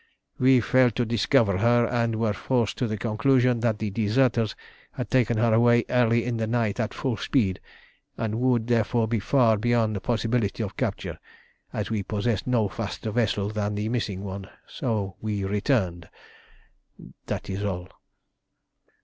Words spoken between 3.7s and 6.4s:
the deserters had taken her away early in